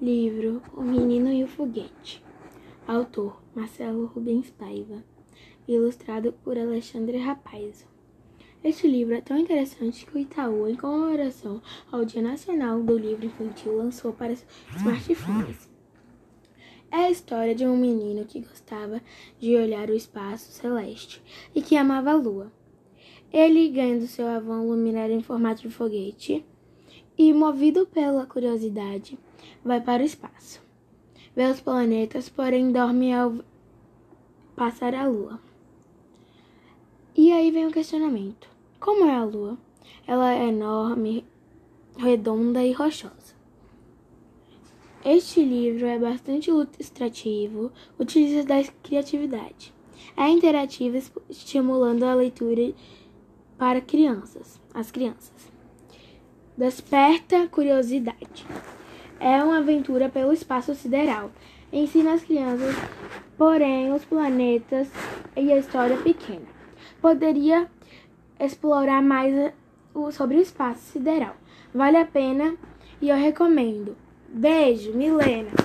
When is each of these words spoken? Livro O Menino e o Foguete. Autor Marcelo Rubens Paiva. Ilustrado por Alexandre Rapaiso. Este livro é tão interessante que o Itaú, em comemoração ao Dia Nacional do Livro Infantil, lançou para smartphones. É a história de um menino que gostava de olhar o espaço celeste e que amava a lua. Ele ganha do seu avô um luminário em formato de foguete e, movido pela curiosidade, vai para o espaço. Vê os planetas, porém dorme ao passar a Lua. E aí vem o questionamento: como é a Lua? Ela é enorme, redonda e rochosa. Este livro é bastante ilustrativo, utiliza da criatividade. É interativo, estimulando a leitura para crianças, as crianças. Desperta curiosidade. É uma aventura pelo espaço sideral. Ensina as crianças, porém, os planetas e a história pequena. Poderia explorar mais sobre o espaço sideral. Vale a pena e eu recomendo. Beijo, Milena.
Livro 0.00 0.62
O 0.76 0.80
Menino 0.80 1.32
e 1.32 1.42
o 1.42 1.48
Foguete. 1.48 2.24
Autor 2.86 3.42
Marcelo 3.52 4.06
Rubens 4.06 4.48
Paiva. 4.48 5.02
Ilustrado 5.66 6.32
por 6.44 6.56
Alexandre 6.56 7.18
Rapaiso. 7.18 7.84
Este 8.62 8.86
livro 8.86 9.16
é 9.16 9.20
tão 9.20 9.36
interessante 9.36 10.06
que 10.06 10.16
o 10.16 10.20
Itaú, 10.20 10.68
em 10.68 10.76
comemoração 10.76 11.60
ao 11.90 12.04
Dia 12.04 12.22
Nacional 12.22 12.80
do 12.80 12.96
Livro 12.96 13.26
Infantil, 13.26 13.76
lançou 13.76 14.12
para 14.12 14.36
smartphones. 14.76 15.68
É 16.92 16.98
a 16.98 17.10
história 17.10 17.52
de 17.52 17.66
um 17.66 17.76
menino 17.76 18.24
que 18.24 18.38
gostava 18.38 19.02
de 19.40 19.56
olhar 19.56 19.90
o 19.90 19.96
espaço 19.96 20.52
celeste 20.52 21.20
e 21.52 21.60
que 21.60 21.76
amava 21.76 22.12
a 22.12 22.16
lua. 22.16 22.52
Ele 23.32 23.68
ganha 23.68 23.98
do 23.98 24.06
seu 24.06 24.28
avô 24.28 24.52
um 24.52 24.68
luminário 24.68 25.12
em 25.16 25.24
formato 25.24 25.62
de 25.62 25.70
foguete 25.70 26.46
e, 27.18 27.32
movido 27.32 27.84
pela 27.86 28.24
curiosidade, 28.24 29.18
vai 29.64 29.80
para 29.80 30.02
o 30.02 30.06
espaço. 30.06 30.62
Vê 31.34 31.44
os 31.50 31.60
planetas, 31.60 32.28
porém 32.28 32.70
dorme 32.70 33.12
ao 33.12 33.34
passar 34.54 34.94
a 34.94 35.06
Lua. 35.06 35.40
E 37.16 37.32
aí 37.32 37.50
vem 37.50 37.66
o 37.66 37.72
questionamento: 37.72 38.48
como 38.78 39.04
é 39.04 39.14
a 39.14 39.24
Lua? 39.24 39.58
Ela 40.06 40.34
é 40.34 40.48
enorme, 40.48 41.24
redonda 41.96 42.64
e 42.64 42.72
rochosa. 42.72 43.36
Este 45.04 45.42
livro 45.42 45.86
é 45.86 45.98
bastante 45.98 46.50
ilustrativo, 46.50 47.72
utiliza 47.98 48.44
da 48.44 48.62
criatividade. 48.82 49.74
É 50.16 50.28
interativo, 50.28 50.96
estimulando 51.28 52.04
a 52.04 52.14
leitura 52.14 52.74
para 53.56 53.80
crianças, 53.80 54.60
as 54.74 54.90
crianças. 54.90 55.57
Desperta 56.58 57.46
curiosidade. 57.46 58.44
É 59.20 59.40
uma 59.44 59.58
aventura 59.58 60.08
pelo 60.08 60.32
espaço 60.32 60.74
sideral. 60.74 61.30
Ensina 61.72 62.14
as 62.14 62.24
crianças, 62.24 62.74
porém, 63.36 63.92
os 63.92 64.04
planetas 64.04 64.88
e 65.36 65.52
a 65.52 65.56
história 65.56 65.96
pequena. 65.98 66.48
Poderia 67.00 67.70
explorar 68.40 69.00
mais 69.00 69.52
sobre 70.10 70.38
o 70.38 70.40
espaço 70.40 70.80
sideral. 70.80 71.36
Vale 71.72 71.96
a 71.96 72.04
pena 72.04 72.56
e 73.00 73.08
eu 73.08 73.16
recomendo. 73.16 73.96
Beijo, 74.28 74.92
Milena. 74.94 75.52